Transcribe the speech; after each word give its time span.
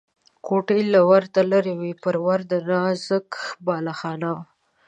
کوټې 0.45 0.79
له 0.93 0.99
ورته 1.11 1.39
لرې 1.51 1.73
وې، 1.81 1.91
پر 2.03 2.15
ور 2.25 2.39
د 2.51 2.53
نازک 2.69 3.29
بالاخانه 3.65 4.29
وه. 4.35 4.43